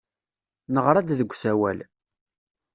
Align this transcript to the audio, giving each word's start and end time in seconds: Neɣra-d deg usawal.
Neɣra-d 0.73 1.09
deg 1.19 1.29
usawal. 1.33 1.79